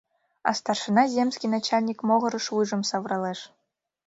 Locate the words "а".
0.47-0.51